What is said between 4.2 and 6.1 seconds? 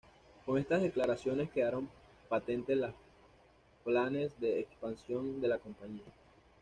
de expansión de la compañía.